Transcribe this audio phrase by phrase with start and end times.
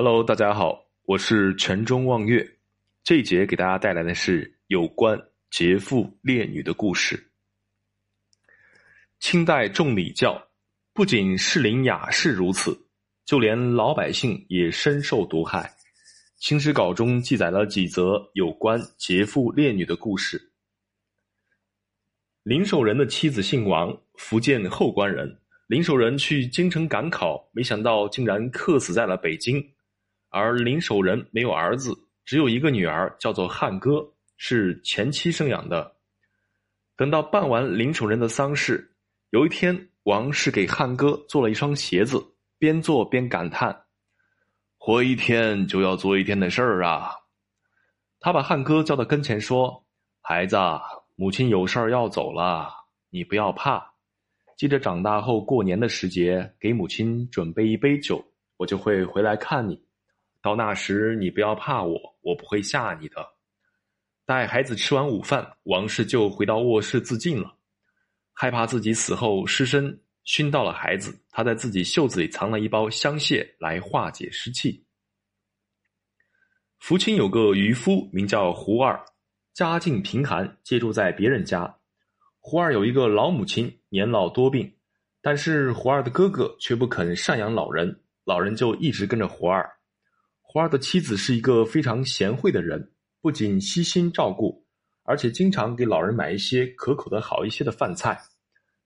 [0.00, 2.48] Hello，大家好，我是泉中望月。
[3.02, 5.20] 这一节给大家带来的是有关
[5.50, 7.20] 劫富烈女的故事。
[9.18, 10.40] 清代重礼教，
[10.92, 12.78] 不仅士林雅士如此，
[13.24, 15.62] 就连老百姓也深受毒害。
[16.36, 20.40] 《清史稿》中记载了几则有关劫富烈女的故事。
[22.44, 25.40] 林守仁的妻子姓王，福建后官人。
[25.66, 29.60] 林守仁去京城赶考，没想到竟然客死在了北京。
[30.30, 35.96] 而林守仁没有儿子，只有一个女儿，叫做汉歌，是前妻生养的。
[36.96, 38.94] 等到办完林守仁的丧事，
[39.30, 42.22] 有一天，王氏给汉歌做了一双鞋子，
[42.58, 43.84] 边做边感叹
[44.76, 47.10] ：“活一天就要做一天的事儿啊！”
[48.20, 49.86] 他把汉歌叫到跟前说
[50.20, 50.56] ：“孩子，
[51.14, 52.68] 母亲有事儿要走了，
[53.10, 53.94] 你不要怕。
[54.56, 58.22] 记着长大后过年的时节，给母亲准备一杯酒，
[58.56, 59.80] 我就会回来看你。”
[60.40, 63.26] 到那时，你不要怕我，我不会吓你的。
[64.24, 67.56] 待孩子吃完午饭，王氏就回到卧室自尽了。
[68.32, 74.84] 害怕自己死后尸身熏到了孩子，他在自己袖子里藏了一包香屑来化解湿气。
[76.78, 79.04] 福清有个渔夫，名叫胡二，
[79.54, 81.76] 家境贫寒，借住在别人家。
[82.38, 84.72] 胡二有一个老母亲，年老多病，
[85.20, 89.68] 但是胡二的哥哥却不肯赡养老人，老人就一直跟着胡二。
[90.50, 94.64] 胡二的妻子是一个非常贤惠的人，不仅悉心照顾，
[95.02, 98.18] 而且经常给老人买一些可口的好一些的饭菜。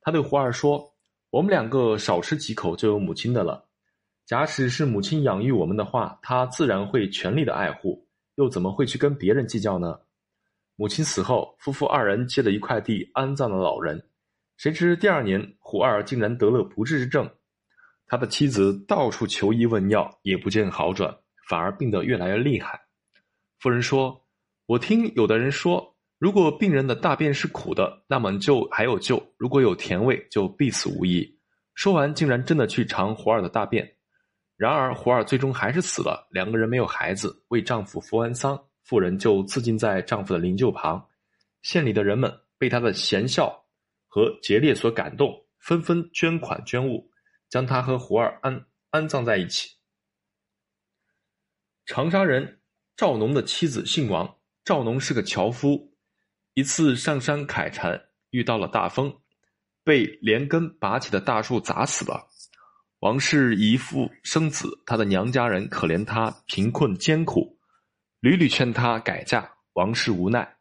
[0.00, 0.82] 他对胡二说
[1.28, 3.62] ：“我们两个少吃几口就有母亲的了。
[4.24, 9.98] 假使是母亲养育我们的话，他自然会全力的爱护，又怎么会去跟别人计较呢？”
[10.76, 14.02] 母亲死后，夫妇二人借了一块地安葬了老人。
[14.56, 17.30] 谁知第二年，胡二竟然得了不治之症，
[18.06, 21.14] 他的妻子到处求医问药，也不见好转。
[21.50, 22.80] 反而病得越来越厉害。
[23.58, 24.24] 夫人说
[24.66, 31.28] ：“我听有的人说，如果病人的大便是苦的，那么就还有救；如果有甜味，就必死无疑。”
[31.74, 33.96] 说完，竟然真的去尝胡二的大便。
[34.56, 36.28] 然而，胡二最终还是死了。
[36.30, 41.04] 两个人没有孩子，为丈夫服完丧，妇人就自尽在丈夫的灵柩旁。
[41.62, 43.64] 县里的人们被她的贤孝
[44.06, 47.10] 和节烈所感动，纷纷捐款捐物，
[47.48, 49.79] 将她和胡二安安葬在一起。
[51.92, 52.60] 长沙人
[52.96, 55.92] 赵农的妻子姓王，赵农是个樵夫。
[56.54, 59.12] 一次上山砍柴，遇到了大风，
[59.82, 62.28] 被连根拔起的大树砸死了。
[63.00, 67.58] 王氏遗腹生子，他的娘家人可怜他贫困艰苦，
[68.20, 69.50] 屡屡劝他改嫁。
[69.72, 70.58] 王氏无奈，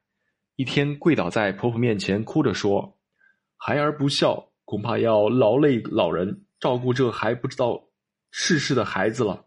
[0.55, 2.97] 一天跪倒在婆婆面前，哭着说
[3.55, 7.87] ：“孩儿不孝，恐怕要劳累老人照顾这还不知道
[8.31, 9.45] 世事的孩子了。”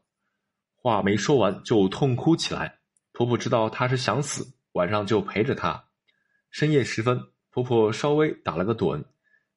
[0.82, 2.80] 话没说完，就痛哭起来。
[3.12, 5.84] 婆婆知道她是想死，晚上就陪着她。
[6.50, 7.20] 深夜时分，
[7.50, 9.04] 婆婆稍微打了个盹，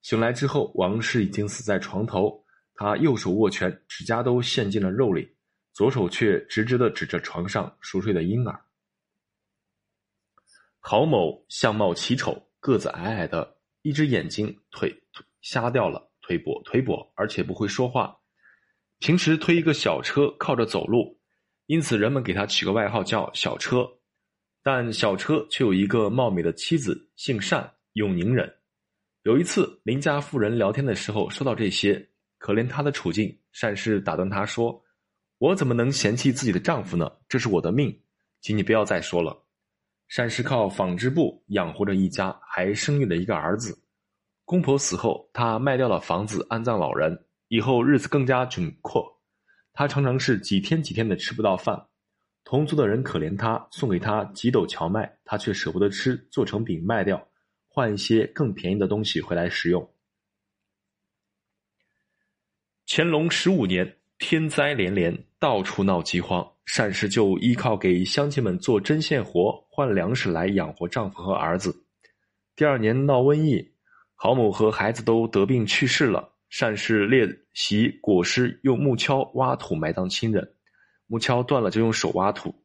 [0.04, 2.46] 醒来之后，王氏已经死在床头。
[2.76, 5.36] 她右手握拳，指甲都陷进了肉里，
[5.74, 8.62] 左手却直直的指着床上熟睡的婴儿。
[10.80, 15.02] 郝某相貌奇丑，个子矮矮的，一只眼睛腿
[15.42, 18.16] 瞎掉了，腿跛腿跛，而且不会说话。
[19.06, 21.16] 平时推一个小车，靠着走路，
[21.68, 23.88] 因此人们给他取个外号叫“小车”。
[24.66, 28.52] 但小车却有一个貌美的妻子，姓单，永宁人。
[29.22, 32.04] 有一次邻家妇人聊天的时候说到这些，
[32.40, 34.84] 可怜她的处境，单氏打断她说
[35.38, 37.08] ：“我怎么能嫌弃自己的丈夫呢？
[37.30, 37.96] 这是我的命，
[38.42, 39.40] 请你不要再说了。”
[40.18, 43.80] 单氏靠纺织布养活着一家，还生育了一个儿子。
[44.46, 47.25] 公婆死后，他卖掉了房子，安葬老人。
[47.48, 49.06] 以后日子更加窘迫，
[49.74, 51.88] 他常常是几天几天的吃不到饭。
[52.44, 57.28] 同族的人可怜他，送给他几斗荞麦，他却舍不得吃，做成饼卖掉，
[57.68, 59.92] 换一些更便宜的东西回来食用。
[62.88, 71.76] 乾隆十五年，天灾连连，到处闹饥荒，善氏就依靠给乡亲们做针线活换粮食来养活丈夫和儿子。
[72.56, 73.74] 第二年闹瘟疫，
[74.14, 76.35] 郝某和孩子都得病去世了。
[76.58, 80.56] 单氏列席裹尸，用木锹挖土埋葬亲人。
[81.06, 82.56] 木锹断了，就用手挖土。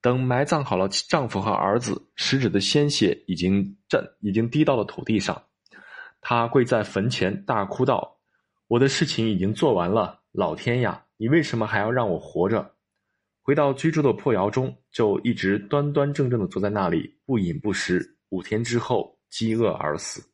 [0.00, 5.42] 等埋葬好了丈夫和儿子，食指的鲜血已经沾，已经滴到了土地上。
[6.20, 8.18] 她跪在坟前，大哭道
[8.68, 12.74] ：“我的事情已经做完了，老天呀，你为什么还要让我活着？”
[13.42, 18.16] 回到居住的破窑中，就一直端端正正的坐在那里，不饮不食。
[18.28, 20.31] 五天之后，饥饿而死。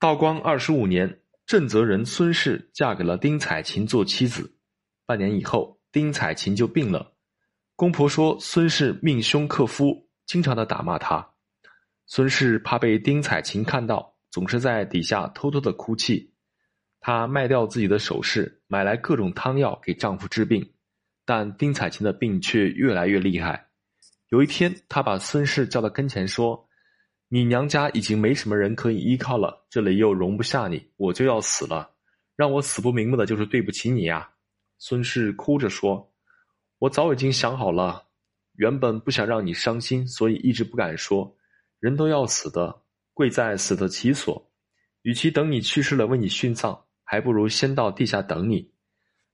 [0.00, 4.56] 道光二十五年，震泽人孙氏嫁给了丁彩琴做妻子。
[5.04, 7.12] 半年以后，丁彩琴就病了。
[7.76, 11.34] 公婆说孙氏命凶克夫，经常的打骂她。
[12.06, 16.32] 孙氏怕被丁彩琴看到，总是在底下偷偷的哭泣。
[17.00, 20.72] 她卖掉自己的首饰，买来各种汤药给丈夫治病，
[21.26, 23.68] 但丁彩琴的病却越来越厉害。
[24.30, 26.66] 有一天，她把孙氏叫到跟前说
[27.32, 31.88] ：“你娘家已经没什么人可以依靠了，这里又容不下你，我就要死了。
[32.34, 34.28] 让我死不瞑目的就是对不起你呀。”
[34.78, 36.12] 孙氏哭着说
[36.80, 38.02] ：“我早已经想好了，
[38.56, 41.36] 原本不想让你伤心，所以一直不敢说。
[41.78, 42.82] 人都要死的，
[43.14, 44.50] 贵在死得其所。
[45.02, 48.70] 与其等你去世了为你殉葬。”还不如先到地下等你。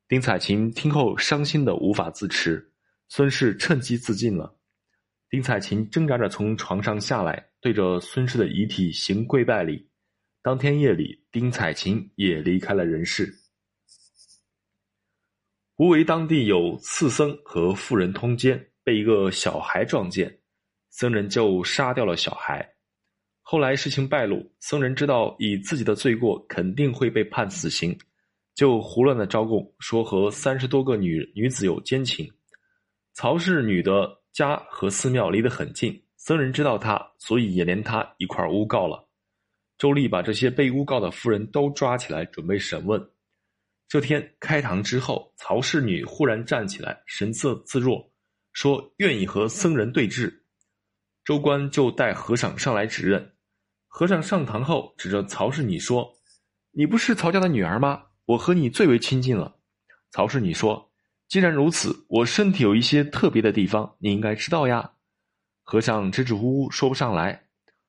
[0.08, 2.72] 丁彩琴听后伤心的无法自持，
[3.10, 4.56] 孙氏趁机自尽了。
[5.28, 9.84] 丁彩琴挣扎着从床上下来，对着孙氏的遗体行跪拜礼。
[10.40, 13.34] 当天夜里，丁彩琴也离开了人世。
[15.74, 20.38] 吴为当地有次僧和妇人通奸，被一个小孩撞见，
[20.90, 22.64] 僧人就杀掉了小孩。
[23.42, 27.98] 后来事情败露，僧人知道以自己的罪过肯定会被判死刑，
[28.54, 32.32] 就胡乱的招供，说和三十多个女女子有奸情。
[33.14, 39.08] 曹氏女的家和寺庙离得很近，僧人知道他，所以也连他一块诬告了。
[39.78, 43.00] 周丽把这些被诬告的夫人都抓起来，准备审问。
[43.87, 48.11] 这天开堂之后，曹氏女忽然站起来，神色自若，
[48.52, 50.40] 说愿意和僧人对峙。
[51.25, 53.34] 周官就带和尚上来指认。
[53.87, 56.12] 和尚上堂后，指着曹氏女说
[56.75, 58.02] ：“你不是曹家的女儿吗？
[58.25, 59.55] 我和你最为亲近了。”
[60.11, 60.90] 曹氏女说
[61.31, 64.90] ：“既然如此，我身体有一些特别的地方，你应该知道呀。”
[65.68, 67.42] 和尚支支吾吾说不上来。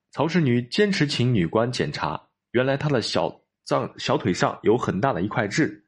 [0.10, 2.20] 曹氏女坚持请女官检查，
[2.50, 5.86] 原来她的小脏小腿上有很大的一块痣。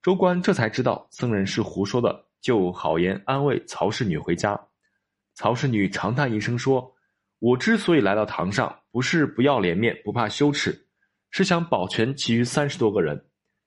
[0.00, 4.58] 周官这才知道僧人是胡说的，就好言安慰曹氏女回家。
[5.34, 6.92] 曹氏女长叹一声说。
[7.40, 10.86] 我之所以来到堂上，不是不要脸面、不怕羞耻，
[11.30, 13.22] 是想保全其余三十多个人。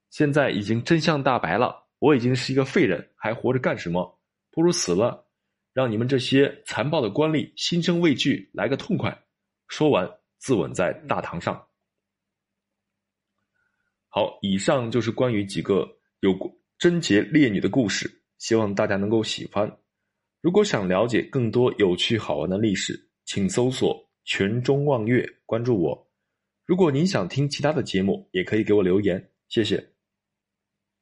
[0.10, 4.20] 现在已经真相大白了，我已经是一个废人，还活着干什么？
[4.50, 5.27] 不如死了，
[5.78, 9.16] 让你们这些残暴的官吏心生畏惧，来个痛快。
[9.68, 10.10] 说完，
[10.40, 11.68] 自刎在大堂上。
[14.10, 15.88] 好，以上就是关于几个
[16.22, 16.36] 有
[16.80, 18.10] 贞洁烈女的故事，
[18.40, 19.72] 希望大家能够喜欢。
[20.42, 26.10] 如果想了解更多有趣好玩的历史，请搜索“泉中望月”，关注我。
[26.66, 29.97] 如果您想听其他的节目，也可以给我留言，谢谢。